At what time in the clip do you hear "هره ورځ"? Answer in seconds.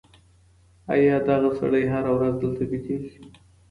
1.93-2.33